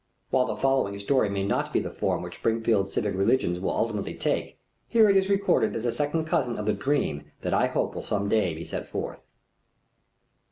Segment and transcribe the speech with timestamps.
[0.31, 4.15] While the following story may not be the form which Springfield civic religion will ultimately
[4.15, 4.57] take,
[4.91, 8.01] it is here recorded as a second cousin of the dream that I hope will
[8.01, 9.19] some day be set forth.